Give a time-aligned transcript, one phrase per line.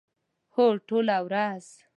[0.55, 1.65] هو، ټوله ورځ